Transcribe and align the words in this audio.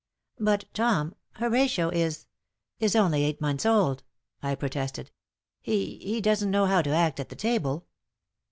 "But, 0.39 0.65
Tom, 0.73 1.13
Horatio 1.33 1.89
is 1.91 2.25
is 2.79 2.95
only 2.95 3.23
eight 3.23 3.39
months 3.39 3.67
old," 3.67 4.01
I 4.41 4.55
protested. 4.55 5.11
"He 5.61 5.99
he 5.99 6.19
doesn't 6.21 6.49
know 6.49 6.65
how 6.65 6.81
to 6.81 6.89
act 6.89 7.19
at 7.19 7.29
the 7.29 7.35
table." 7.35 7.85